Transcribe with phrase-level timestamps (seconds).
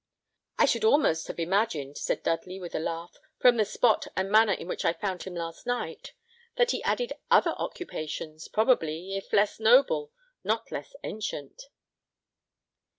[0.57, 4.53] "I should almost have imagined," said Dudley, with a laugh, "from the spot and manner
[4.53, 6.13] in which I found him last night,
[6.57, 10.11] that he added other occupations, probably, if less noble,
[10.43, 11.65] not less ancient."